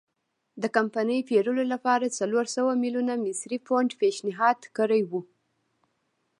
د 0.61 0.63
کمپنۍ 0.75 1.19
پېرلو 1.29 1.63
لپاره 1.73 2.15
څلور 2.19 2.45
سوه 2.55 2.71
میلیونه 2.83 3.13
مصري 3.25 3.57
پونډ 3.67 3.89
پېشنهاد 4.01 4.59
کړي 4.77 5.01
وو. 5.09 5.21